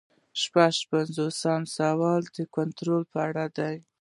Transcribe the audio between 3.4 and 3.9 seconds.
دی.